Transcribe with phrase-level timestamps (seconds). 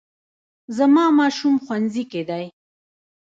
[0.77, 2.45] زما ماشوم ښوونځي کې دی